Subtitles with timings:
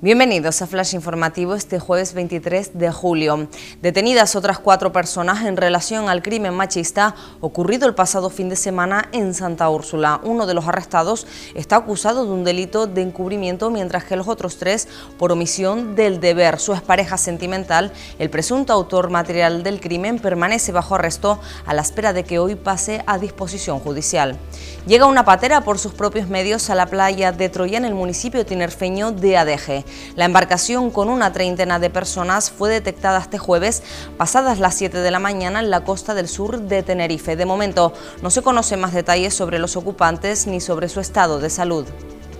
[0.00, 3.48] Bienvenidos a Flash Informativo este jueves 23 de julio.
[3.82, 9.08] Detenidas otras cuatro personas en relación al crimen machista ocurrido el pasado fin de semana
[9.10, 10.20] en Santa Úrsula.
[10.22, 11.26] Uno de los arrestados
[11.56, 14.86] está acusado de un delito de encubrimiento, mientras que los otros tres
[15.18, 16.60] por omisión del deber.
[16.60, 17.90] Su expareja sentimental,
[18.20, 22.54] el presunto autor material del crimen, permanece bajo arresto a la espera de que hoy
[22.54, 24.38] pase a disposición judicial.
[24.86, 28.46] Llega una patera por sus propios medios a la playa de Troya en el municipio
[28.46, 29.87] tinerfeño de Adeje.
[30.16, 33.82] La embarcación con una treintena de personas fue detectada este jueves
[34.16, 37.36] pasadas las 7 de la mañana en la costa del sur de Tenerife.
[37.36, 37.92] De momento
[38.22, 41.86] no se conocen más detalles sobre los ocupantes ni sobre su estado de salud.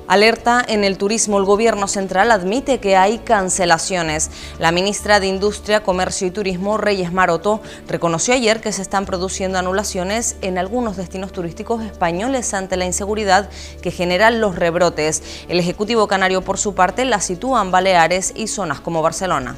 [0.08, 1.38] Alerta en el turismo.
[1.38, 4.30] El Gobierno central admite que hay cancelaciones.
[4.58, 9.58] La ministra de Industria, Comercio y Turismo, Reyes Maroto, reconoció ayer que se están produciendo
[9.58, 13.50] anulaciones en algunos destinos turísticos españoles ante la inseguridad
[13.82, 15.22] que generan los rebrotes.
[15.46, 19.56] El Ejecutivo Canario, por su parte, la sitúa en Baleares y zonas como Barcelona.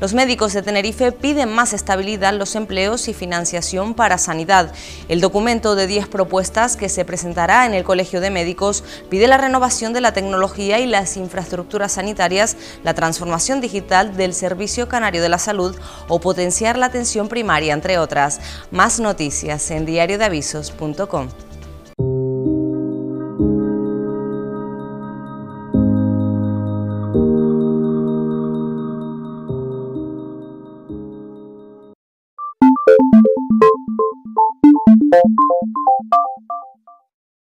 [0.00, 4.72] Los médicos de Tenerife piden más estabilidad en los empleos y financiación para sanidad.
[5.10, 9.36] El documento de 10 propuestas que se presentará en el Colegio de Médicos pide la
[9.36, 15.28] renovación de la tecnología y las infraestructuras sanitarias, la transformación digital del Servicio Canario de
[15.28, 15.76] la Salud
[16.08, 18.40] o potenciar la atención primaria, entre otras.
[18.70, 21.28] Más noticias en diariodeavisos.com.